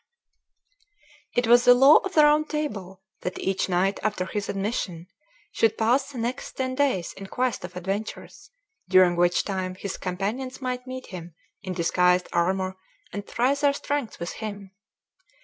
[1.35, 5.05] It was the law of the Round Table that each knight after his admission
[5.51, 8.49] should pass the next ten days in quest of adventures,
[8.89, 12.77] during which time his companions might meet him in disguised armor
[13.13, 14.71] and try their strength with him.